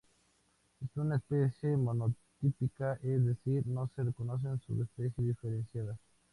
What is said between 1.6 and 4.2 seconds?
monotípica, es decir, no se